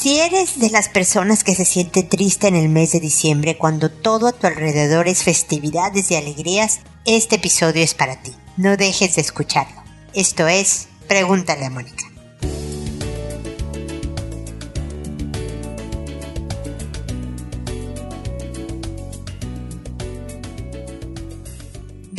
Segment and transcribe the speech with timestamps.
[0.00, 3.90] Si eres de las personas que se siente triste en el mes de diciembre cuando
[3.90, 8.32] todo a tu alrededor es festividades y alegrías, este episodio es para ti.
[8.56, 9.82] No dejes de escucharlo.
[10.14, 12.09] Esto es Pregúntale a Mónica.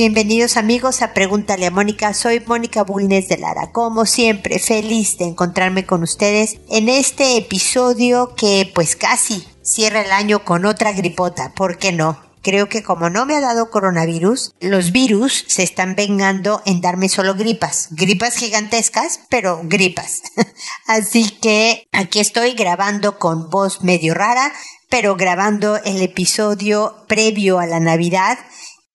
[0.03, 2.15] Bienvenidos amigos a Pregúntale a Mónica.
[2.15, 3.71] Soy Mónica Bulnes de Lara.
[3.71, 10.11] Como siempre, feliz de encontrarme con ustedes en este episodio que pues casi cierra el
[10.11, 11.53] año con otra gripota.
[11.53, 12.19] ¿Por qué no?
[12.41, 17.07] Creo que como no me ha dado coronavirus, los virus se están vengando en darme
[17.07, 17.89] solo gripas.
[17.91, 20.23] Gripas gigantescas, pero gripas.
[20.87, 24.51] Así que aquí estoy grabando con voz medio rara,
[24.89, 28.39] pero grabando el episodio previo a la Navidad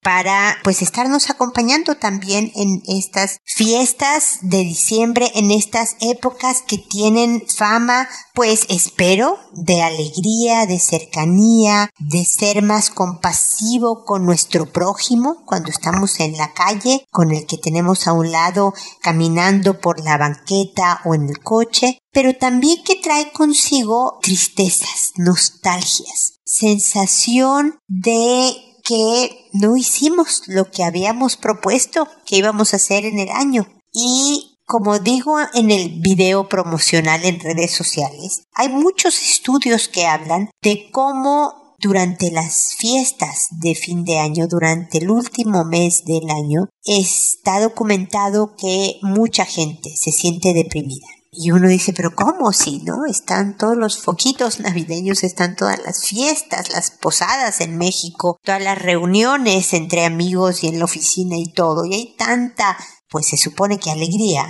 [0.03, 7.43] para pues estarnos acompañando también en estas fiestas de diciembre, en estas épocas que tienen
[7.49, 15.71] fama, pues espero, de alegría, de cercanía, de ser más compasivo con nuestro prójimo cuando
[15.71, 21.01] estamos en la calle, con el que tenemos a un lado caminando por la banqueta
[21.05, 29.77] o en el coche, pero también que trae consigo tristezas, nostalgias, sensación de que no
[29.77, 33.67] hicimos lo que habíamos propuesto que íbamos a hacer en el año.
[33.93, 40.51] Y como digo en el video promocional en redes sociales, hay muchos estudios que hablan
[40.63, 46.69] de cómo durante las fiestas de fin de año, durante el último mes del año,
[46.85, 51.07] está documentado que mucha gente se siente deprimida.
[51.39, 53.05] Y uno dice, pero ¿cómo si no?
[53.05, 58.81] Están todos los foquitos navideños, están todas las fiestas, las posadas en México, todas las
[58.81, 61.85] reuniones entre amigos y en la oficina y todo.
[61.85, 62.79] Y hay tanta,
[63.11, 64.47] pues se supone que alegría.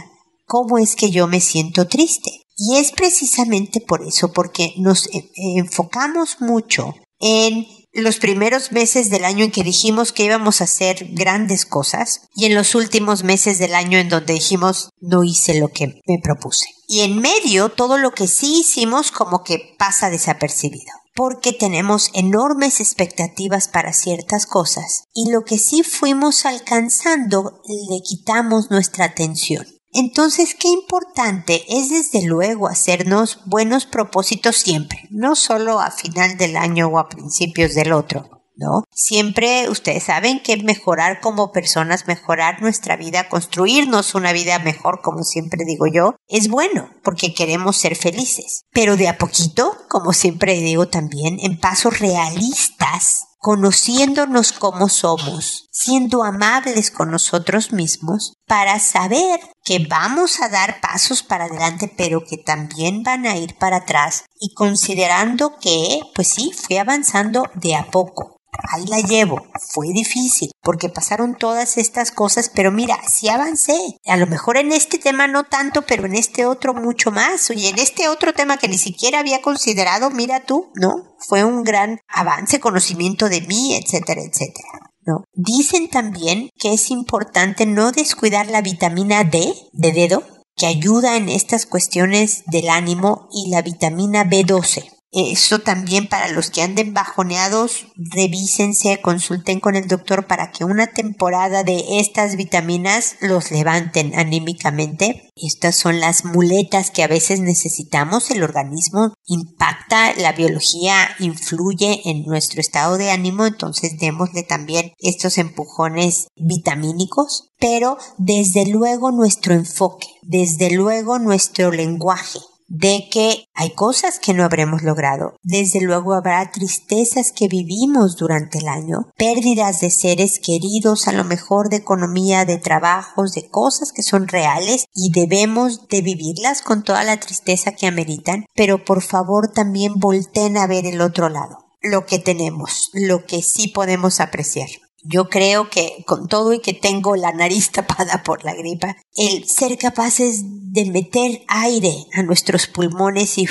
[0.46, 2.30] ¿Cómo es que yo me siento triste?
[2.56, 9.24] Y es precisamente por eso, porque nos e-, enfocamos mucho en los primeros meses del
[9.24, 13.58] año en que dijimos que íbamos a hacer grandes cosas y en los últimos meses
[13.58, 16.66] del año en donde dijimos no hice lo que me propuse.
[16.86, 22.78] Y en medio todo lo que sí hicimos como que pasa desapercibido porque tenemos enormes
[22.78, 29.66] expectativas para ciertas cosas y lo que sí fuimos alcanzando le quitamos nuestra atención.
[29.94, 36.58] Entonces, qué importante es desde luego hacernos buenos propósitos siempre, no solo a final del
[36.58, 38.35] año o a principios del otro.
[38.58, 38.84] ¿No?
[38.90, 45.24] Siempre ustedes saben que mejorar como personas, mejorar nuestra vida, construirnos una vida mejor, como
[45.24, 48.62] siempre digo yo, es bueno, porque queremos ser felices.
[48.72, 56.24] Pero de a poquito, como siempre digo también, en pasos realistas, conociéndonos como somos, siendo
[56.24, 62.38] amables con nosotros mismos, para saber que vamos a dar pasos para adelante, pero que
[62.38, 67.88] también van a ir para atrás, y considerando que, pues sí, fui avanzando de a
[67.90, 68.36] poco
[68.70, 69.46] ahí la llevo.
[69.60, 73.76] Fue difícil porque pasaron todas estas cosas, pero mira, sí avancé.
[74.06, 77.50] A lo mejor en este tema no tanto, pero en este otro mucho más.
[77.50, 81.16] Y en este otro tema que ni siquiera había considerado, mira tú, ¿no?
[81.18, 84.68] Fue un gran avance, conocimiento de mí, etcétera, etcétera.
[85.06, 85.22] ¿No?
[85.34, 90.24] Dicen también que es importante no descuidar la vitamina D de dedo,
[90.56, 96.50] que ayuda en estas cuestiones del ánimo, y la vitamina B12 eso también para los
[96.50, 103.16] que anden bajoneados, revísense, consulten con el doctor para que una temporada de estas vitaminas
[103.20, 105.30] los levanten anímicamente.
[105.36, 108.30] Estas son las muletas que a veces necesitamos.
[108.30, 115.38] El organismo impacta, la biología influye en nuestro estado de ánimo, entonces démosle también estos
[115.38, 117.50] empujones vitamínicos.
[117.58, 122.38] Pero desde luego nuestro enfoque, desde luego nuestro lenguaje,
[122.68, 125.36] de que hay cosas que no habremos logrado.
[125.42, 131.24] Desde luego habrá tristezas que vivimos durante el año, pérdidas de seres queridos, a lo
[131.24, 136.82] mejor de economía, de trabajos, de cosas que son reales y debemos de vivirlas con
[136.82, 141.66] toda la tristeza que ameritan, pero por favor también volteen a ver el otro lado
[141.82, 144.68] lo que tenemos, lo que sí podemos apreciar.
[145.08, 149.48] Yo creo que con todo y que tengo la nariz tapada por la gripa, el
[149.48, 153.48] ser capaces de meter aire a nuestros pulmones y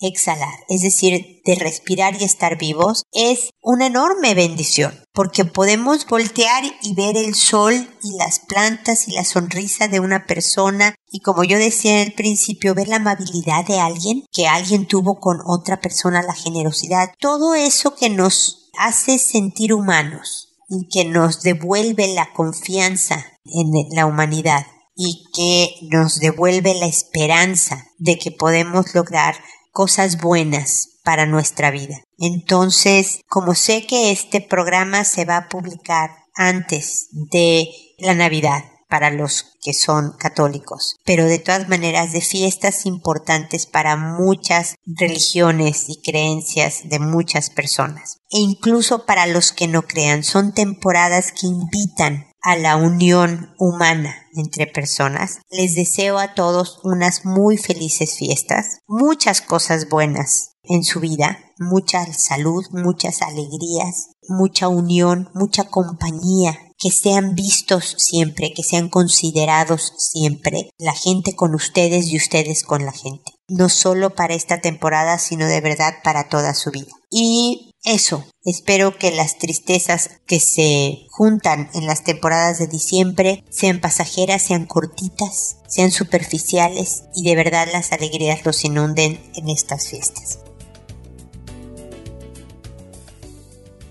[0.00, 6.64] exhalar, es decir, de respirar y estar vivos, es una enorme bendición, porque podemos voltear
[6.82, 11.44] y ver el sol y las plantas y la sonrisa de una persona y como
[11.44, 16.22] yo decía el principio, ver la amabilidad de alguien, que alguien tuvo con otra persona,
[16.22, 23.24] la generosidad, todo eso que nos hace sentir humanos y que nos devuelve la confianza
[23.44, 24.66] en la humanidad
[24.96, 29.36] y que nos devuelve la esperanza de que podemos lograr
[29.72, 32.02] cosas buenas para nuestra vida.
[32.18, 37.68] Entonces, como sé que este programa se va a publicar antes de
[37.98, 43.96] la Navidad, para los que son católicos, pero de todas maneras de fiestas importantes para
[43.96, 48.18] muchas religiones y creencias de muchas personas.
[48.30, 54.14] E incluso para los que no crean, son temporadas que invitan a la unión humana
[54.34, 55.38] entre personas.
[55.50, 62.04] Les deseo a todos unas muy felices fiestas, muchas cosas buenas en su vida, mucha
[62.12, 70.70] salud, muchas alegrías, mucha unión, mucha compañía, que sean vistos siempre, que sean considerados siempre,
[70.78, 73.32] la gente con ustedes y ustedes con la gente.
[73.48, 76.92] No solo para esta temporada, sino de verdad para toda su vida.
[77.10, 83.80] Y eso, espero que las tristezas que se juntan en las temporadas de diciembre sean
[83.80, 90.38] pasajeras, sean cortitas, sean superficiales y de verdad las alegrías los inunden en estas fiestas.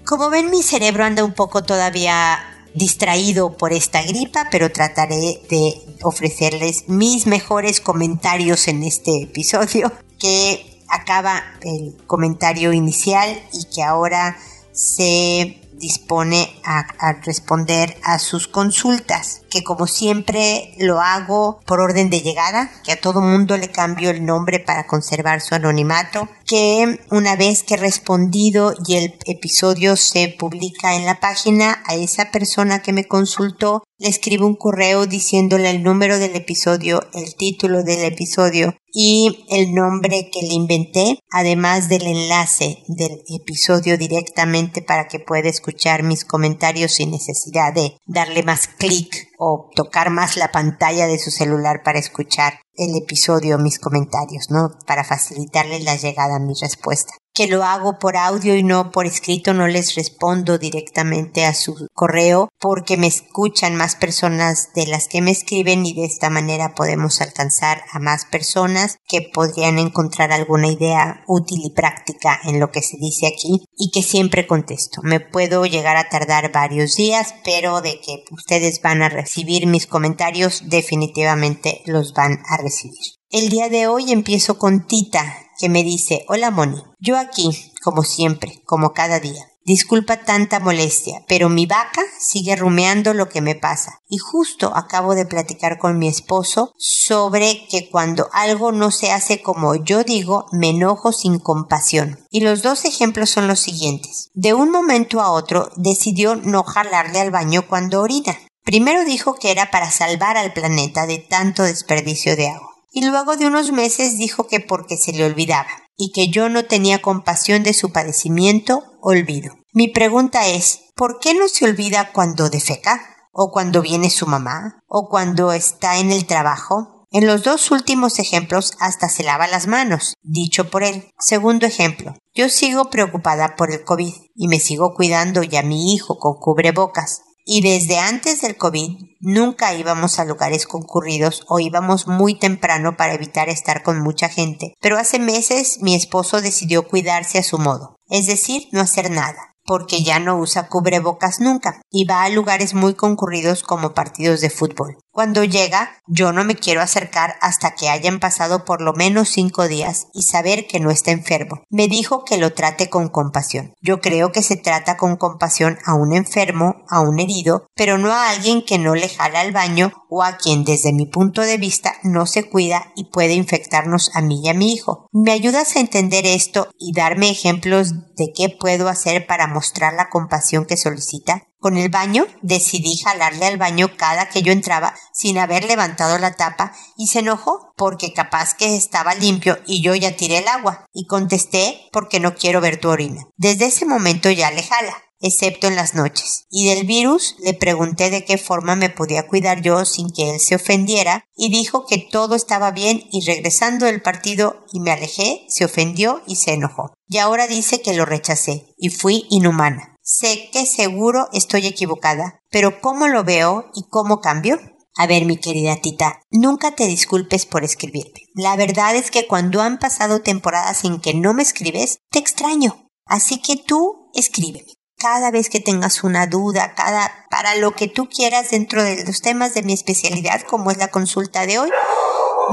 [0.06, 5.82] Como ven, mi cerebro anda un poco todavía distraído por esta gripa, pero trataré de
[6.04, 14.38] ofrecerles mis mejores comentarios en este episodio que acaba el comentario inicial y que ahora
[14.72, 16.86] se dispone a,
[17.26, 23.02] responder a sus consultas, que como siempre lo hago por orden de llegada, que a
[23.02, 27.78] todo mundo le cambio el nombre para conservar su anonimato, que una vez que he
[27.78, 33.84] respondido y el episodio se publica en la página, a esa persona que me consultó
[34.04, 39.74] le escribo un correo diciéndole el número del episodio, el título del episodio y el
[39.74, 46.26] nombre que le inventé, además del enlace del episodio directamente para que pueda escuchar mis
[46.26, 51.82] comentarios sin necesidad de darle más clic o tocar más la pantalla de su celular
[51.84, 54.70] para escuchar el episodio, mis comentarios, ¿no?
[54.88, 59.06] Para facilitarle la llegada a mi respuesta que lo hago por audio y no por
[59.06, 65.08] escrito, no les respondo directamente a su correo porque me escuchan más personas de las
[65.08, 70.32] que me escriben y de esta manera podemos alcanzar a más personas que podrían encontrar
[70.32, 75.02] alguna idea útil y práctica en lo que se dice aquí y que siempre contesto.
[75.04, 79.88] Me puedo llegar a tardar varios días, pero de que ustedes van a recibir mis
[79.88, 82.94] comentarios definitivamente los van a recibir.
[83.30, 88.04] El día de hoy empiezo con Tita, que me dice, hola Moni, yo aquí, como
[88.04, 89.48] siempre, como cada día.
[89.64, 94.02] Disculpa tanta molestia, pero mi vaca sigue rumeando lo que me pasa.
[94.10, 99.42] Y justo acabo de platicar con mi esposo sobre que cuando algo no se hace
[99.42, 102.20] como yo digo, me enojo sin compasión.
[102.30, 104.32] Y los dos ejemplos son los siguientes.
[104.34, 108.38] De un momento a otro decidió no jalarle al baño cuando orina.
[108.66, 113.36] Primero dijo que era para salvar al planeta de tanto desperdicio de agua y luego
[113.36, 115.68] de unos meses dijo que porque se le olvidaba
[115.98, 119.56] y que yo no tenía compasión de su padecimiento, olvido.
[119.74, 123.02] Mi pregunta es, ¿por qué no se olvida cuando defeca?
[123.32, 124.84] ¿O cuando viene su mamá?
[124.88, 127.08] ¿O cuando está en el trabajo?
[127.10, 131.12] En los dos últimos ejemplos hasta se lava las manos, dicho por él.
[131.20, 135.94] Segundo ejemplo, yo sigo preocupada por el COVID y me sigo cuidando ya a mi
[135.94, 137.22] hijo con cubrebocas.
[137.46, 143.14] Y desde antes del COVID nunca íbamos a lugares concurridos o íbamos muy temprano para
[143.14, 144.74] evitar estar con mucha gente.
[144.80, 149.54] Pero hace meses mi esposo decidió cuidarse a su modo, es decir, no hacer nada
[149.66, 154.50] porque ya no usa cubrebocas nunca y va a lugares muy concurridos como partidos de
[154.50, 154.98] fútbol.
[155.14, 159.68] Cuando llega, yo no me quiero acercar hasta que hayan pasado por lo menos cinco
[159.68, 161.62] días y saber que no está enfermo.
[161.70, 163.76] Me dijo que lo trate con compasión.
[163.80, 168.12] Yo creo que se trata con compasión a un enfermo, a un herido, pero no
[168.12, 171.60] a alguien que no le jala al baño o a quien desde mi punto de
[171.60, 175.10] vista no se cuida y puede infectarnos a mí y a mi hijo.
[175.12, 180.10] ¿Me ayudas a entender esto y darme ejemplos de qué puedo hacer para mostrar la
[180.10, 181.44] compasión que solicita?
[181.64, 186.36] Con el baño decidí jalarle al baño cada que yo entraba sin haber levantado la
[186.36, 190.86] tapa y se enojó porque capaz que estaba limpio y yo ya tiré el agua
[190.92, 193.30] y contesté porque no quiero ver tu orina.
[193.38, 196.48] Desde ese momento ya le jala excepto en las noches.
[196.50, 200.42] Y del virus le pregunté de qué forma me podía cuidar yo sin que él
[200.42, 205.46] se ofendiera y dijo que todo estaba bien y regresando del partido y me alejé,
[205.48, 206.94] se ofendió y se enojó.
[207.08, 209.93] Y ahora dice que lo rechacé y fui inhumana.
[210.06, 214.60] Sé que seguro estoy equivocada, pero ¿cómo lo veo y cómo cambio?
[214.98, 218.20] A ver, mi querida tita, nunca te disculpes por escribirme.
[218.36, 222.90] La verdad es que cuando han pasado temporadas en que no me escribes, te extraño.
[223.06, 224.74] Así que tú escríbeme.
[224.98, 229.22] Cada vez que tengas una duda, cada para lo que tú quieras dentro de los
[229.22, 231.70] temas de mi especialidad, como es la consulta de hoy,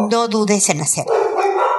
[0.09, 1.13] no dudes en hacerlo.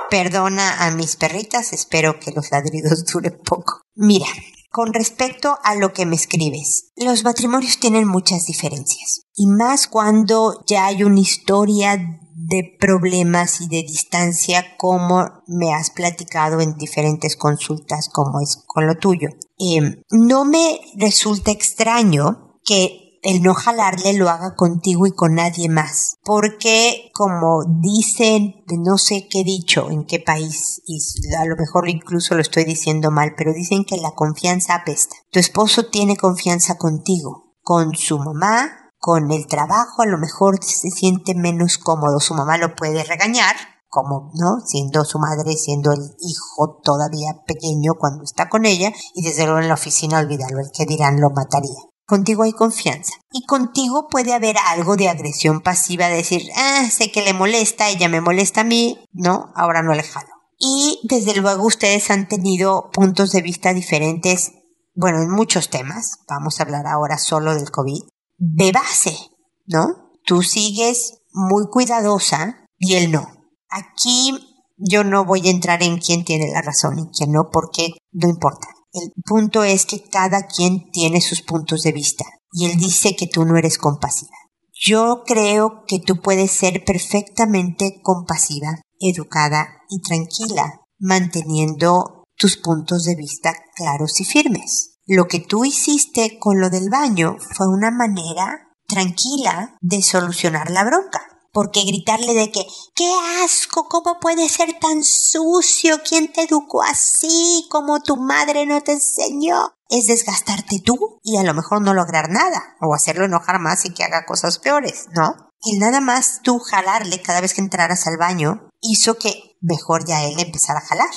[0.10, 3.84] perdona a mis perritas, espero que los ladridos duren poco.
[3.96, 4.28] Mira,
[4.72, 9.28] con respecto a lo que me escribes, los matrimonios tienen muchas diferencias.
[9.36, 15.92] Y más cuando ya hay una historia de problemas y de distancia como me has
[15.92, 19.30] platicado en diferentes consultas como es con lo tuyo.
[19.60, 25.70] Em, no me resulta extraño que el no jalarle lo haga contigo y con nadie
[25.70, 26.18] más.
[26.24, 31.00] Porque, como dicen, no sé qué dicho, en qué país, y
[31.36, 35.16] a lo mejor incluso lo estoy diciendo mal, pero dicen que la confianza apesta.
[35.32, 40.92] Tu esposo tiene confianza contigo, con su mamá, con el trabajo, a lo mejor se
[40.92, 42.20] siente menos cómodo.
[42.20, 43.56] Su mamá lo puede regañar,
[43.90, 44.62] como, ¿no?
[44.66, 49.60] Siendo su madre, siendo el hijo todavía pequeño cuando está con ella, y desde luego
[49.60, 51.91] en la oficina, olvídalo, el que dirán lo mataría.
[52.12, 53.14] Contigo hay confianza.
[53.32, 58.10] Y contigo puede haber algo de agresión pasiva, decir, ah, sé que le molesta, ella
[58.10, 60.28] me molesta a mí, no, ahora no le jalo.
[60.60, 64.52] Y desde luego ustedes han tenido puntos de vista diferentes,
[64.94, 68.04] bueno, en muchos temas, vamos a hablar ahora solo del COVID,
[68.38, 69.18] de base,
[69.66, 70.12] ¿no?
[70.26, 73.26] Tú sigues muy cuidadosa y él no.
[73.70, 74.38] Aquí
[74.76, 78.28] yo no voy a entrar en quién tiene la razón y quién no, porque no
[78.28, 78.68] importa.
[78.94, 83.28] El punto es que cada quien tiene sus puntos de vista y él dice que
[83.28, 84.36] tú no eres compasiva.
[84.74, 93.16] Yo creo que tú puedes ser perfectamente compasiva, educada y tranquila, manteniendo tus puntos de
[93.16, 94.98] vista claros y firmes.
[95.06, 100.84] Lo que tú hiciste con lo del baño fue una manera tranquila de solucionar la
[100.84, 102.66] bronca porque gritarle de que,
[102.96, 103.12] qué
[103.44, 106.02] asco, ¿cómo puede ser tan sucio?
[106.08, 107.68] ¿Quién te educó así?
[107.70, 109.74] ¿Cómo tu madre no te enseñó?
[109.90, 113.94] Es desgastarte tú y a lo mejor no lograr nada, o hacerlo enojar más y
[113.94, 115.52] que haga cosas peores, ¿no?
[115.64, 120.24] El nada más tú jalarle cada vez que entraras al baño hizo que mejor ya
[120.24, 121.10] él empezara a jalar.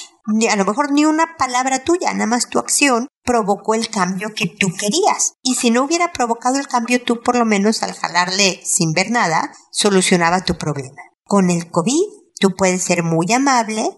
[0.50, 4.46] A lo mejor ni una palabra tuya, nada más tu acción provocó el cambio que
[4.46, 5.34] tú querías.
[5.42, 9.10] Y si no hubiera provocado el cambio, tú por lo menos al jalarle sin ver
[9.10, 11.02] nada, solucionaba tu problema.
[11.24, 12.04] Con el COVID,
[12.38, 13.90] tú puedes ser muy amable,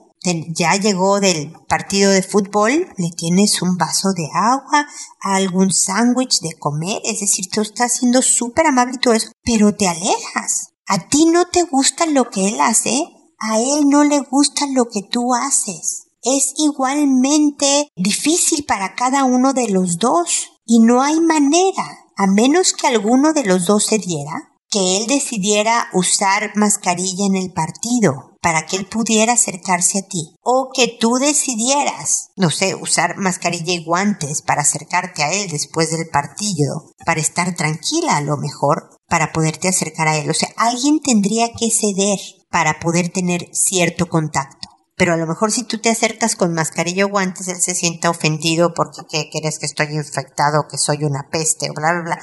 [0.49, 4.87] ya llegó del partido de fútbol, le tienes un vaso de agua,
[5.21, 9.75] algún sándwich de comer, es decir, tú estás siendo súper amable y todo eso, pero
[9.75, 10.73] te alejas.
[10.89, 14.89] A ti no te gusta lo que él hace, a él no le gusta lo
[14.89, 16.09] que tú haces.
[16.23, 20.51] Es igualmente difícil para cada uno de los dos.
[20.65, 25.07] Y no hay manera, a menos que alguno de los dos se diera, que él
[25.07, 30.37] decidiera usar mascarilla en el partido para que él pudiera acercarse a ti.
[30.43, 35.91] O que tú decidieras, no sé, usar mascarilla y guantes para acercarte a él después
[35.91, 40.31] del partido, para estar tranquila a lo mejor, para poderte acercar a él.
[40.31, 42.19] O sea, alguien tendría que ceder
[42.57, 47.05] para poder tener cierto contacto pero a lo mejor si tú te acercas con mascarilla
[47.05, 51.29] o guantes, él se sienta ofendido porque ¿qué crees que estoy infectado, que soy una
[51.31, 52.19] peste, o bla, bla, bla.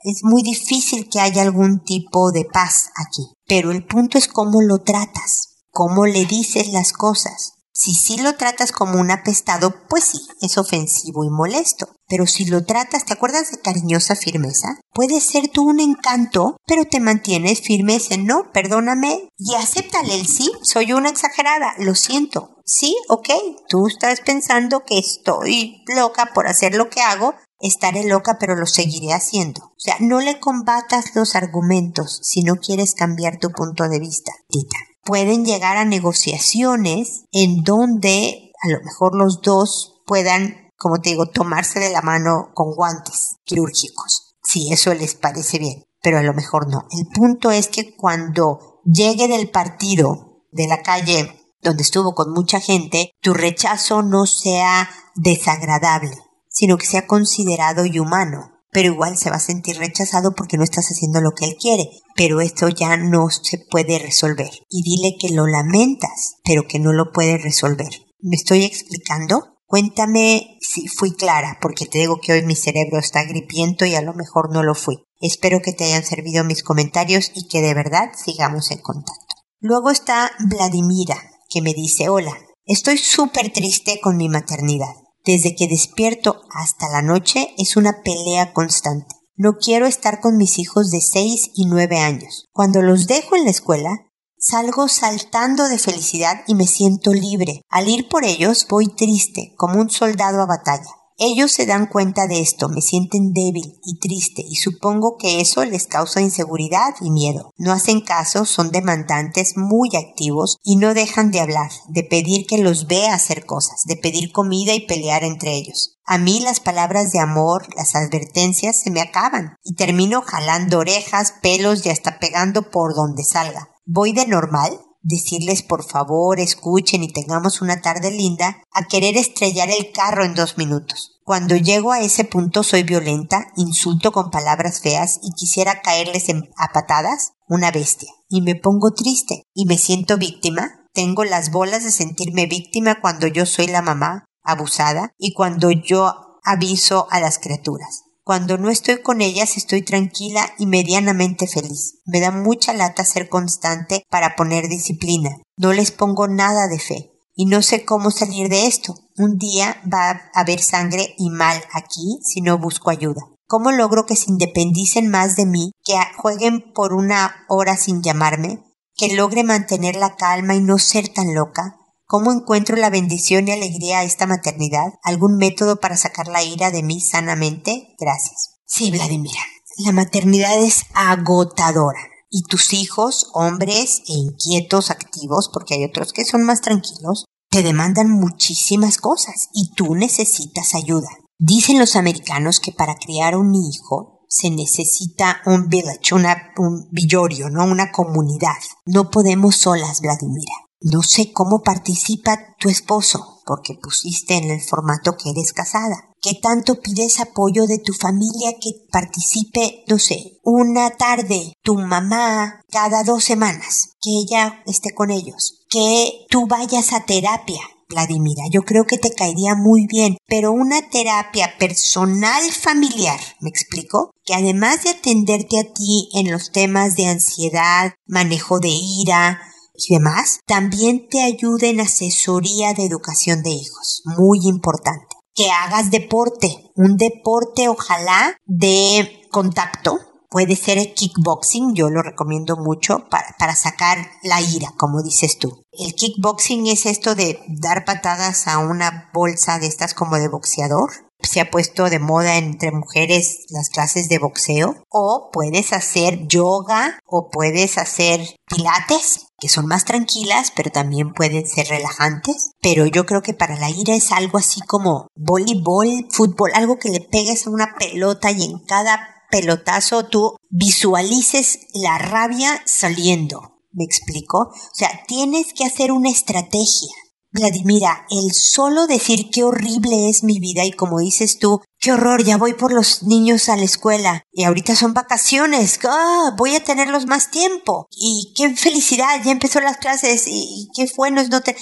[0.00, 3.28] Es muy difícil que haya algún tipo de paz aquí.
[3.46, 7.52] Pero el punto es cómo lo tratas, cómo le dices las cosas.
[7.78, 11.94] Si sí lo tratas como un apestado, pues sí, es ofensivo y molesto.
[12.08, 14.80] Pero si lo tratas, ¿te acuerdas de cariñosa firmeza?
[14.94, 20.26] Puede ser tú un encanto, pero te mantienes firme ese no, perdóname y acéptale el
[20.26, 22.56] sí, soy una exagerada, lo siento.
[22.64, 23.28] Sí, ok,
[23.68, 28.64] tú estás pensando que estoy loca por hacer lo que hago, estaré loca, pero lo
[28.64, 29.66] seguiré haciendo.
[29.66, 34.32] O sea, no le combatas los argumentos si no quieres cambiar tu punto de vista,
[34.48, 41.10] Tita pueden llegar a negociaciones en donde a lo mejor los dos puedan, como te
[41.10, 46.22] digo, tomarse de la mano con guantes quirúrgicos, si eso les parece bien, pero a
[46.22, 46.86] lo mejor no.
[46.90, 51.32] El punto es que cuando llegue del partido, de la calle
[51.62, 56.16] donde estuvo con mucha gente, tu rechazo no sea desagradable,
[56.48, 60.64] sino que sea considerado y humano pero igual se va a sentir rechazado porque no
[60.64, 61.88] estás haciendo lo que él quiere.
[62.14, 64.50] Pero esto ya no se puede resolver.
[64.68, 67.90] Y dile que lo lamentas, pero que no lo puedes resolver.
[68.20, 69.56] ¿Me estoy explicando?
[69.66, 74.02] Cuéntame si fui clara, porque te digo que hoy mi cerebro está gripiento y a
[74.02, 74.96] lo mejor no lo fui.
[75.20, 79.34] Espero que te hayan servido mis comentarios y que de verdad sigamos en contacto.
[79.58, 81.16] Luego está Vladimira,
[81.48, 84.94] que me dice, hola, estoy súper triste con mi maternidad.
[85.26, 89.16] Desde que despierto hasta la noche es una pelea constante.
[89.34, 92.46] No quiero estar con mis hijos de 6 y 9 años.
[92.52, 93.90] Cuando los dejo en la escuela,
[94.38, 97.62] salgo saltando de felicidad y me siento libre.
[97.68, 100.95] Al ir por ellos voy triste, como un soldado a batalla.
[101.18, 105.64] Ellos se dan cuenta de esto, me sienten débil y triste y supongo que eso
[105.64, 107.54] les causa inseguridad y miedo.
[107.56, 112.58] No hacen caso, son demandantes muy activos y no dejan de hablar, de pedir que
[112.58, 115.96] los vea hacer cosas, de pedir comida y pelear entre ellos.
[116.04, 121.32] A mí las palabras de amor, las advertencias se me acaban y termino jalando orejas,
[121.40, 123.70] pelos y hasta pegando por donde salga.
[123.86, 124.78] ¿Voy de normal?
[125.02, 130.34] Decirles por favor, escuchen y tengamos una tarde linda, a querer estrellar el carro en
[130.34, 131.20] dos minutos.
[131.24, 136.48] Cuando llego a ese punto soy violenta, insulto con palabras feas y quisiera caerles en,
[136.56, 138.12] a patadas, una bestia.
[138.28, 140.86] Y me pongo triste y me siento víctima.
[140.94, 146.38] Tengo las bolas de sentirme víctima cuando yo soy la mamá abusada y cuando yo
[146.44, 148.05] aviso a las criaturas.
[148.26, 152.00] Cuando no estoy con ellas estoy tranquila y medianamente feliz.
[152.06, 155.30] Me da mucha lata ser constante para poner disciplina.
[155.56, 157.12] No les pongo nada de fe.
[157.36, 158.96] Y no sé cómo salir de esto.
[159.16, 163.22] Un día va a haber sangre y mal aquí si no busco ayuda.
[163.46, 168.64] ¿Cómo logro que se independicen más de mí, que jueguen por una hora sin llamarme,
[168.96, 171.78] que logre mantener la calma y no ser tan loca?
[172.08, 174.94] ¿Cómo encuentro la bendición y alegría a esta maternidad?
[175.02, 177.96] ¿Algún método para sacar la ira de mí sanamente?
[177.98, 178.60] Gracias.
[178.64, 179.40] Sí, Vladimira,
[179.78, 181.98] la maternidad es agotadora.
[182.30, 187.64] Y tus hijos, hombres e inquietos, activos, porque hay otros que son más tranquilos, te
[187.64, 191.08] demandan muchísimas cosas y tú necesitas ayuda.
[191.38, 197.50] Dicen los americanos que para criar un hijo se necesita un village, una, un villorio,
[197.50, 197.64] ¿no?
[197.64, 198.58] Una comunidad.
[198.84, 200.65] No podemos solas, Vladimira.
[200.80, 206.10] No sé cómo participa tu esposo, porque pusiste en el formato que eres casada.
[206.20, 212.60] ¿Qué tanto pides apoyo de tu familia que participe, no sé, una tarde, tu mamá
[212.70, 215.64] cada dos semanas, que ella esté con ellos?
[215.70, 220.82] Que tú vayas a terapia, Vladimira, yo creo que te caería muy bien, pero una
[220.90, 224.10] terapia personal familiar, ¿me explico?
[224.24, 229.40] Que además de atenderte a ti en los temas de ansiedad, manejo de ira,
[229.78, 234.02] y demás, también te ayuda en asesoría de educación de hijos.
[234.04, 235.16] Muy importante.
[235.34, 236.70] Que hagas deporte.
[236.74, 239.98] Un deporte ojalá de contacto.
[240.28, 245.38] Puede ser el kickboxing, yo lo recomiendo mucho para, para sacar la ira, como dices
[245.38, 245.62] tú.
[245.72, 250.90] El kickboxing es esto de dar patadas a una bolsa de estas como de boxeador
[251.22, 256.98] se ha puesto de moda entre mujeres las clases de boxeo o puedes hacer yoga
[257.06, 263.06] o puedes hacer pilates que son más tranquilas pero también pueden ser relajantes pero yo
[263.06, 267.46] creo que para la ira es algo así como voleibol, fútbol, algo que le pegues
[267.46, 273.60] a una pelota y en cada pelotazo tú visualices la rabia saliendo.
[273.72, 274.38] ¿Me explico?
[274.38, 276.94] O sea, tienes que hacer una estrategia
[277.36, 282.24] Vladimira, el solo decir qué horrible es mi vida y como dices tú, qué horror,
[282.24, 286.34] ya voy por los niños a la escuela y ahorita son vacaciones, ¡Ah!
[286.36, 291.20] voy a tenerlos más tiempo y qué felicidad, ya empezó las clases y, qué bueno
[291.20, 291.56] es no te...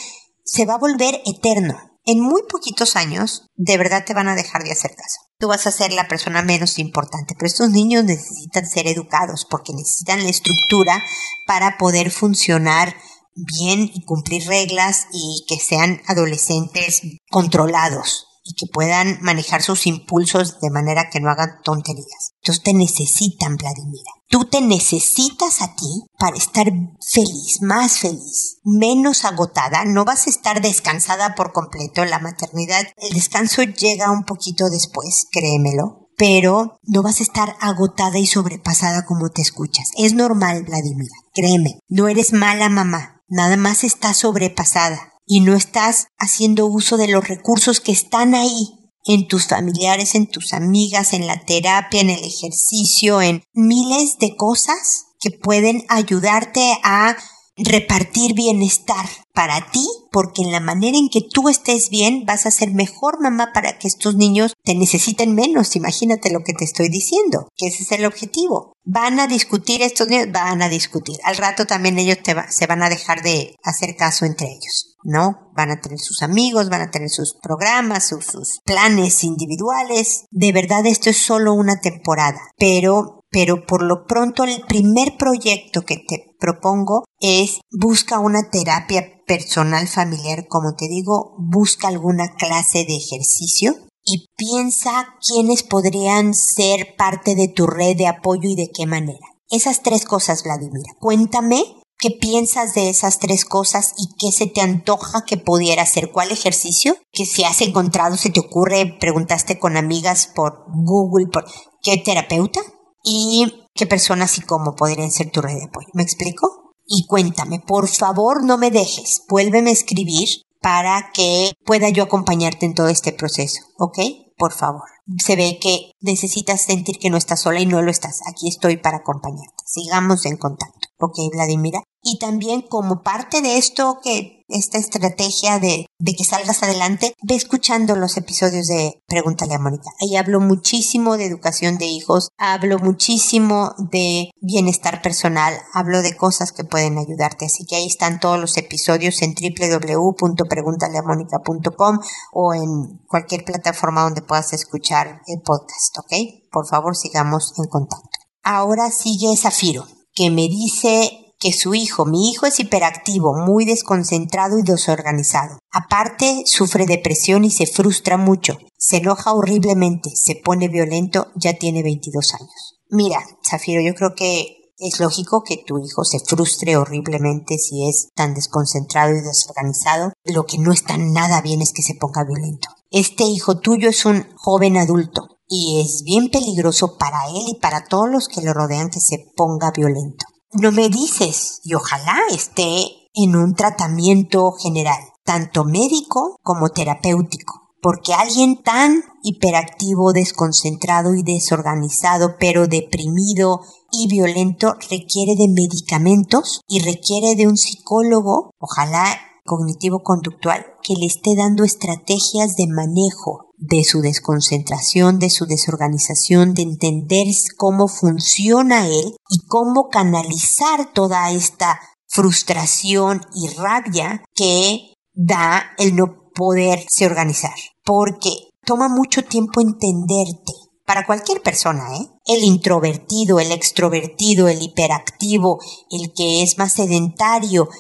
[0.45, 1.79] se va a volver eterno.
[2.07, 5.21] En muy poquitos años, de verdad te van a dejar de hacer caso.
[5.39, 9.73] Tú vas a ser la persona menos importante, pero estos niños necesitan ser educados porque
[9.73, 11.03] necesitan la estructura
[11.47, 12.95] para poder funcionar
[13.35, 20.61] bien y cumplir reglas y que sean adolescentes controlados y que puedan manejar sus impulsos
[20.61, 22.35] de manera que no hagan tonterías.
[22.43, 24.11] Entonces te necesitan, Vladimira.
[24.29, 26.67] Tú te necesitas a ti para estar
[27.01, 29.85] feliz, más feliz, menos agotada.
[29.87, 32.05] No vas a estar descansada por completo.
[32.05, 36.11] La maternidad, el descanso llega un poquito después, créemelo.
[36.17, 39.91] Pero no vas a estar agotada y sobrepasada como te escuchas.
[39.97, 41.15] Es normal, Vladimira.
[41.33, 47.09] Créeme, no eres mala mamá nada más estás sobrepasada y no estás haciendo uso de
[47.09, 48.69] los recursos que están ahí
[49.07, 54.37] en tus familiares, en tus amigas, en la terapia, en el ejercicio, en miles de
[54.37, 57.17] cosas que pueden ayudarte a
[57.57, 62.51] repartir bienestar para ti, porque en la manera en que tú estés bien vas a
[62.51, 65.77] ser mejor mamá para que estos niños te necesiten menos.
[65.77, 68.73] Imagínate lo que te estoy diciendo, que ese es el objetivo.
[68.85, 71.17] Van a discutir estos niños, van a discutir.
[71.25, 72.19] Al rato también ellos
[72.51, 74.95] se van a dejar de hacer caso entre ellos.
[75.05, 75.51] ¿no?
[75.55, 80.25] Van a tener sus amigos, van a tener sus programas, sus, planes individuales.
[80.31, 85.83] De verdad esto es solo una temporada, pero pero por lo pronto el primer proyecto
[85.83, 92.85] que te propongo es busca una terapia personal familiar, como te digo, busca alguna clase
[92.85, 98.71] de ejercicio y piensa quiénes podrían ser parte de tu red de apoyo y de
[98.71, 99.27] qué manera.
[99.51, 100.85] Esas tres cosas, Vladimir.
[101.01, 101.65] Cuéntame
[101.97, 106.11] ¿Qué piensas de esas tres cosas y qué se te antoja que pudiera hacer?
[106.11, 106.97] ¿Cuál ejercicio?
[107.13, 111.47] Que si has encontrado, se te ocurre, preguntaste con amigas por Google, por
[111.83, 112.61] qué terapeuta
[113.05, 115.89] y qué personas y cómo podrían ser tu red de apoyo.
[115.93, 116.75] ¿Me explico?
[116.87, 119.23] Y cuéntame, por favor, no me dejes.
[119.29, 120.29] Vuélveme a escribir
[120.61, 123.99] para que pueda yo acompañarte en todo este proceso, ¿ok?
[124.37, 124.89] Por favor.
[125.23, 128.21] Se ve que necesitas sentir que no estás sola y no lo estás.
[128.27, 129.63] Aquí estoy para acompañarte.
[129.67, 130.84] Sigamos en contacto.
[130.99, 131.83] Ok, Vladimira.
[132.03, 137.35] Y también como parte de esto que esta estrategia de, de, que salgas adelante, ve
[137.35, 139.91] escuchando los episodios de Pregúntale a Mónica.
[140.01, 146.53] Ahí hablo muchísimo de educación de hijos, hablo muchísimo de bienestar personal, hablo de cosas
[146.53, 147.47] que pueden ayudarte.
[147.47, 151.99] Así que ahí están todos los episodios en www.preguntaleamónica.com
[152.33, 156.13] o en cualquier plataforma donde puedas escuchar el podcast, ¿ok?
[156.53, 158.11] Por favor, sigamos en contacto.
[158.43, 164.59] Ahora sigue Zafiro, que me dice que su hijo, mi hijo es hiperactivo, muy desconcentrado
[164.59, 165.59] y desorganizado.
[165.71, 168.59] Aparte, sufre depresión y se frustra mucho.
[168.79, 172.81] Se enoja horriblemente, se pone violento, ya tiene 22 años.
[172.89, 178.09] Mira, Zafiro, yo creo que es lógico que tu hijo se frustre horriblemente si es
[178.15, 180.13] tan desconcentrado y desorganizado.
[180.25, 182.69] Lo que no está nada bien es que se ponga violento.
[182.91, 187.85] Este hijo tuyo es un joven adulto y es bien peligroso para él y para
[187.85, 192.87] todos los que lo rodean que se ponga violento no me dices y ojalá esté
[193.15, 197.61] en un tratamiento general, tanto médico como terapéutico.
[197.83, 203.61] Porque alguien tan hiperactivo, desconcentrado y desorganizado, pero deprimido
[203.93, 211.37] y violento, requiere de medicamentos y requiere de un psicólogo, ojalá cognitivo-conductual, que le esté
[211.37, 219.17] dando estrategias de manejo de su desconcentración, de su desorganización, de entender cómo funciona él
[219.31, 227.55] y cómo canalizar toda esta frustración y rabia que da el no poderse organizar.
[227.85, 228.31] Porque
[228.65, 230.53] toma mucho tiempo entenderte.
[230.87, 232.11] Para cualquier persona, ¿eh?
[232.27, 235.59] El introvertido, el extrovertido, el hiperactivo,
[235.91, 237.71] el que es más sedentario,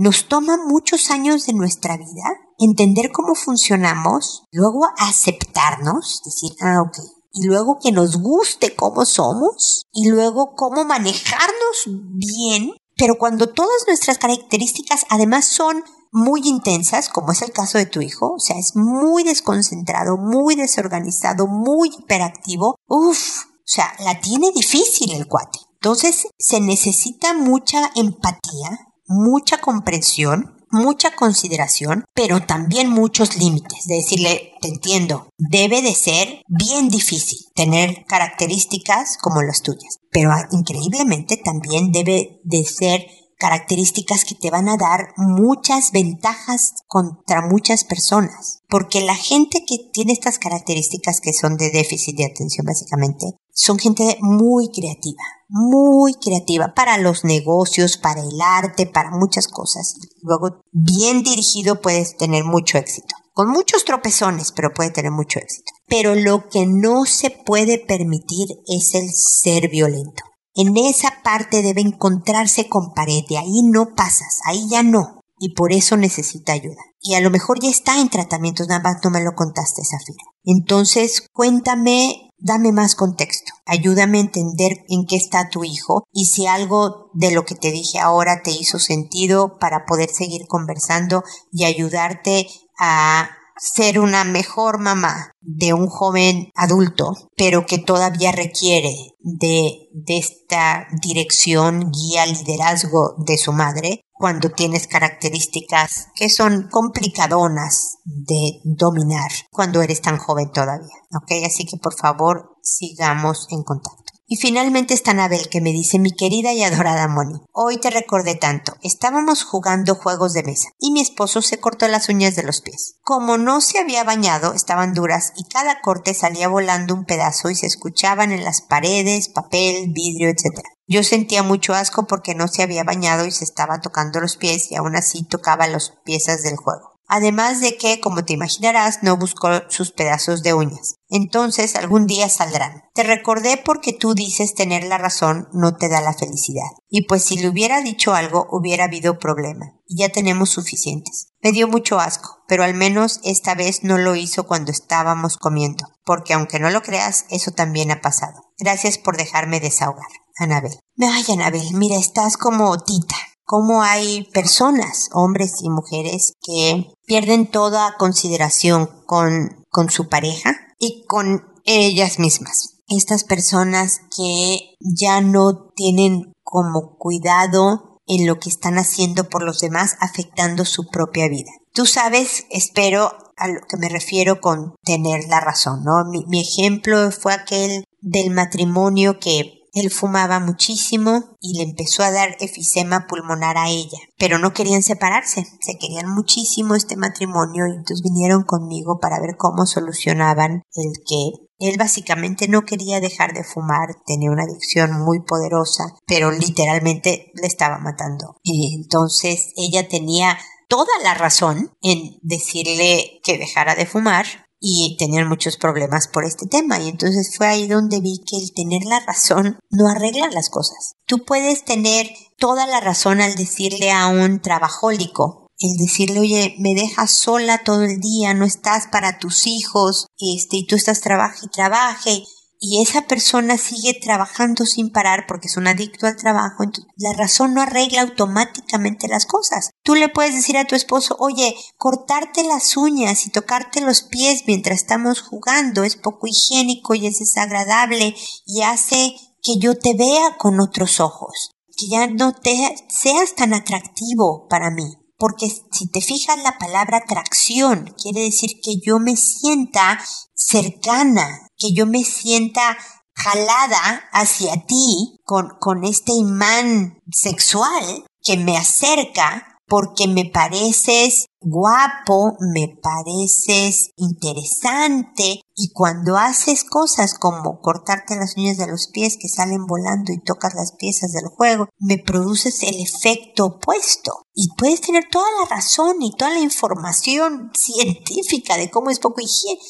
[0.00, 2.24] nos toma muchos años de nuestra vida
[2.58, 6.96] entender cómo funcionamos, luego aceptarnos, decir, ah, ok,
[7.34, 13.84] y luego que nos guste cómo somos, y luego cómo manejarnos bien, pero cuando todas
[13.86, 18.56] nuestras características además son muy intensas, como es el caso de tu hijo, o sea,
[18.56, 25.58] es muy desconcentrado, muy desorganizado, muy hiperactivo, uff, o sea, la tiene difícil el cuate.
[25.74, 33.86] Entonces se necesita mucha empatía, mucha comprensión, mucha consideración, pero también muchos límites.
[33.86, 40.30] De decirle, te entiendo, debe de ser bien difícil tener características como las tuyas, pero
[40.52, 47.84] increíblemente también debe de ser características que te van a dar muchas ventajas contra muchas
[47.84, 48.60] personas.
[48.68, 53.78] Porque la gente que tiene estas características que son de déficit de atención básicamente, son
[53.78, 59.96] gente muy creativa, muy creativa para los negocios, para el arte, para muchas cosas.
[60.22, 63.14] Luego, bien dirigido puedes tener mucho éxito.
[63.32, 65.72] Con muchos tropezones, pero puede tener mucho éxito.
[65.86, 70.22] Pero lo que no se puede permitir es el ser violento.
[70.54, 75.20] En esa parte debe encontrarse con pared, de ahí no pasas, ahí ya no.
[75.38, 76.82] Y por eso necesita ayuda.
[77.00, 80.22] Y a lo mejor ya está en tratamientos, nada más no me lo contaste, Zafira.
[80.44, 86.46] Entonces, cuéntame dame más contexto, ayúdame a entender en qué está tu hijo y si
[86.46, 91.22] algo de lo que te dije ahora te hizo sentido para poder seguir conversando
[91.52, 92.46] y ayudarte
[92.78, 100.86] a ser una mejor mamá de un joven adulto, pero que todavía requiere de, esta
[101.02, 109.80] dirección, guía, liderazgo de su madre, cuando tienes características que son complicadonas de dominar cuando
[109.82, 110.94] eres tan joven todavía.
[111.14, 111.32] ¿Ok?
[111.46, 114.09] Así que por favor sigamos en contacto.
[114.32, 118.36] Y finalmente está Anabel que me dice, mi querida y adorada Moni, hoy te recordé
[118.36, 118.76] tanto.
[118.80, 122.94] Estábamos jugando juegos de mesa y mi esposo se cortó las uñas de los pies.
[123.02, 127.56] Como no se había bañado, estaban duras y cada corte salía volando un pedazo y
[127.56, 130.60] se escuchaban en las paredes, papel, vidrio, etc.
[130.86, 134.70] Yo sentía mucho asco porque no se había bañado y se estaba tocando los pies
[134.70, 136.99] y aún así tocaba las piezas del juego.
[137.12, 140.94] Además de que, como te imaginarás, no buscó sus pedazos de uñas.
[141.08, 142.84] Entonces algún día saldrán.
[142.94, 146.70] Te recordé porque tú dices tener la razón no te da la felicidad.
[146.88, 149.72] Y pues si le hubiera dicho algo hubiera habido problema.
[149.88, 151.32] Y ya tenemos suficientes.
[151.42, 155.86] Me dio mucho asco, pero al menos esta vez no lo hizo cuando estábamos comiendo.
[156.04, 158.52] Porque aunque no lo creas, eso también ha pasado.
[158.56, 160.06] Gracias por dejarme desahogar.
[160.36, 160.78] Anabel.
[161.00, 163.16] Ay, Anabel, mira, estás como Tita
[163.50, 171.04] cómo hay personas, hombres y mujeres, que pierden toda consideración con, con su pareja y
[171.08, 172.76] con ellas mismas.
[172.86, 179.58] Estas personas que ya no tienen como cuidado en lo que están haciendo por los
[179.58, 181.50] demás, afectando su propia vida.
[181.74, 186.04] Tú sabes, espero, a lo que me refiero con tener la razón, ¿no?
[186.08, 192.10] Mi, mi ejemplo fue aquel del matrimonio que él fumaba muchísimo y le empezó a
[192.10, 197.76] dar efisema pulmonar a ella, pero no querían separarse, se querían muchísimo este matrimonio y
[197.76, 203.44] entonces vinieron conmigo para ver cómo solucionaban el que él básicamente no quería dejar de
[203.44, 208.36] fumar, tenía una adicción muy poderosa, pero literalmente le estaba matando.
[208.42, 214.24] Y entonces ella tenía toda la razón en decirle que dejara de fumar,
[214.60, 218.52] y tenían muchos problemas por este tema y entonces fue ahí donde vi que el
[218.52, 220.92] tener la razón no arregla las cosas.
[221.06, 226.74] Tú puedes tener toda la razón al decirle a un trabajólico, el decirle, oye, me
[226.74, 231.46] dejas sola todo el día, no estás para tus hijos, este, y tú estás trabaje
[231.46, 232.22] y trabaje,
[232.62, 236.64] y esa persona sigue trabajando sin parar porque es un adicto al trabajo,
[236.96, 239.70] la razón no arregla automáticamente las cosas.
[239.82, 244.44] Tú le puedes decir a tu esposo, oye, cortarte las uñas y tocarte los pies
[244.46, 250.36] mientras estamos jugando es poco higiénico y es desagradable y hace que yo te vea
[250.36, 254.84] con otros ojos, que ya no te seas tan atractivo para mí.
[255.16, 259.98] Porque si te fijas la palabra atracción quiere decir que yo me sienta
[260.34, 262.76] cercana, que yo me sienta
[263.14, 272.36] jalada hacia ti con, con este imán sexual que me acerca porque me pareces guapo,
[272.40, 279.28] me pareces interesante y cuando haces cosas como cortarte las uñas de los pies que
[279.28, 284.26] salen volando y tocas las piezas del juego, me produces el efecto opuesto.
[284.34, 289.20] Y puedes tener toda la razón y toda la información científica de cómo es poco
[289.20, 289.60] higiene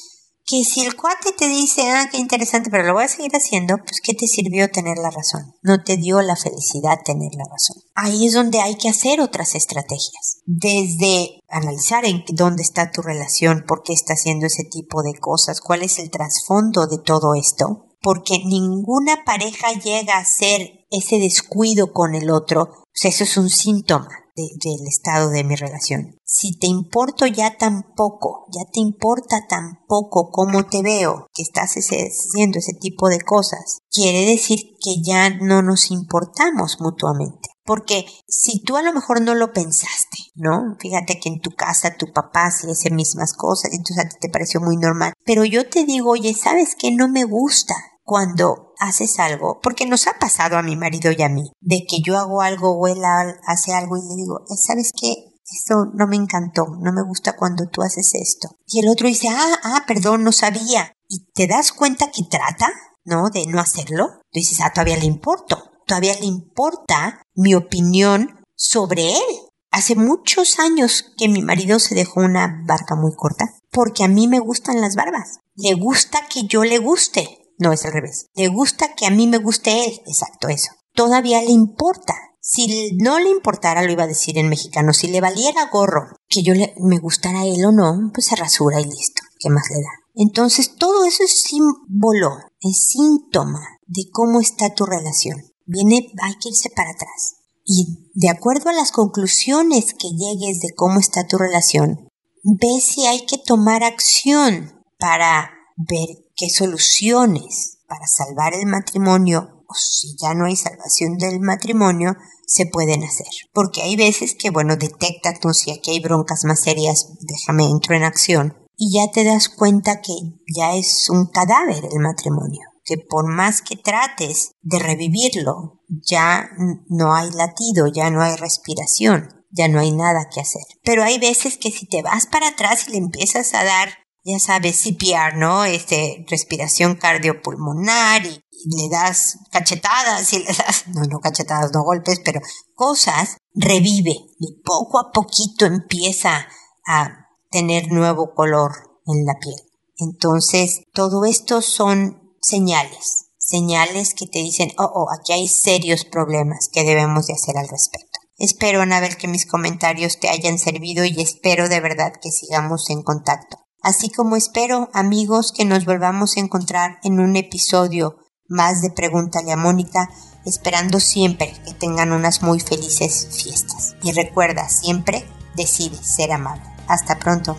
[0.44, 3.76] que si el cuate te dice, ah, qué interesante, pero lo voy a seguir haciendo,
[3.78, 5.54] pues ¿qué te sirvió tener la razón?
[5.62, 7.76] No te dio la felicidad tener la razón.
[7.94, 10.40] Ahí es donde hay que hacer otras estrategias.
[10.46, 15.60] Desde analizar en dónde está tu relación, por qué está haciendo ese tipo de cosas,
[15.60, 21.92] cuál es el trasfondo de todo esto, porque ninguna pareja llega a ser ese descuido
[21.92, 24.08] con el otro, eso es un síntoma
[24.56, 26.16] del estado de mi relación.
[26.24, 31.42] Si te importo ya tan poco, ya te importa tan poco cómo te veo, que
[31.42, 37.50] estás haciendo ese tipo de cosas, quiere decir que ya no nos importamos mutuamente.
[37.64, 40.76] Porque si tú a lo mejor no lo pensaste, ¿no?
[40.80, 44.28] Fíjate que en tu casa tu papá hacía esas mismas cosas, entonces a ti te
[44.28, 45.12] pareció muy normal.
[45.24, 46.90] Pero yo te digo, oye, ¿sabes qué?
[46.90, 47.74] No me gusta
[48.10, 51.98] cuando haces algo, porque nos ha pasado a mi marido y a mí, de que
[52.04, 53.00] yo hago algo o él
[53.46, 55.14] hace algo y le digo, eh, ¿sabes qué?
[55.48, 58.48] Esto no me encantó, no me gusta cuando tú haces esto.
[58.66, 60.92] Y el otro dice, ah, ah, perdón, no sabía.
[61.06, 62.72] Y te das cuenta que trata,
[63.04, 63.30] ¿no?
[63.30, 64.08] De no hacerlo.
[64.32, 65.62] Tú dices, ah, todavía le importo.
[65.86, 69.36] Todavía le importa mi opinión sobre él.
[69.70, 74.26] Hace muchos años que mi marido se dejó una barca muy corta porque a mí
[74.26, 75.38] me gustan las barbas.
[75.54, 77.39] Le gusta que yo le guste.
[77.60, 78.26] No, es al revés.
[78.34, 80.00] Le gusta que a mí me guste él.
[80.06, 80.70] Exacto, eso.
[80.94, 82.14] Todavía le importa.
[82.40, 86.42] Si no le importara, lo iba a decir en mexicano, si le valiera gorro que
[86.42, 89.22] yo le, me gustara él o no, pues se rasura y listo.
[89.38, 89.90] ¿Qué más le da?
[90.14, 95.36] Entonces, todo eso es símbolo, es síntoma de cómo está tu relación.
[95.66, 97.34] Viene, hay que irse para atrás.
[97.66, 102.08] Y de acuerdo a las conclusiones que llegues de cómo está tu relación,
[102.42, 106.08] ve si hay que tomar acción para ver
[106.40, 112.64] qué soluciones para salvar el matrimonio o si ya no hay salvación del matrimonio se
[112.64, 113.28] pueden hacer.
[113.52, 117.94] Porque hay veces que, bueno, detecta tú si aquí hay broncas más serias, déjame entro
[117.94, 120.14] en acción y ya te das cuenta que
[120.56, 126.48] ya es un cadáver el matrimonio, que por más que trates de revivirlo, ya
[126.88, 130.62] no hay latido, ya no hay respiración, ya no hay nada que hacer.
[130.82, 133.90] Pero hay veces que si te vas para atrás y le empiezas a dar
[134.24, 135.64] ya sabes, CPR, ¿no?
[135.64, 142.20] Este, respiración cardiopulmonar y, le das cachetadas y le das, no, no cachetadas, no golpes,
[142.22, 142.40] pero
[142.74, 146.46] cosas, revive y poco a poquito empieza
[146.86, 148.72] a tener nuevo color
[149.06, 149.56] en la piel.
[149.96, 156.68] Entonces, todo esto son señales, señales que te dicen, oh, oh, aquí hay serios problemas
[156.70, 158.18] que debemos de hacer al respecto.
[158.36, 163.02] Espero, Anabel, que mis comentarios te hayan servido y espero de verdad que sigamos en
[163.02, 168.16] contacto así como espero, amigos, que nos volvamos a encontrar en un episodio
[168.48, 170.10] más de Pregúntale a Mónica
[170.44, 173.96] esperando siempre que tengan unas muy felices fiestas.
[174.02, 176.62] Y recuerda, siempre decide ser amable.
[176.88, 177.56] Hasta pronto.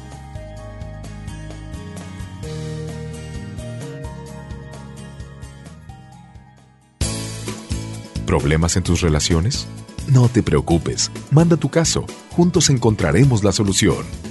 [8.25, 9.67] ¿Problemas en tus relaciones?
[10.07, 12.05] No te preocupes, manda tu caso,
[12.35, 14.30] juntos encontraremos la solución.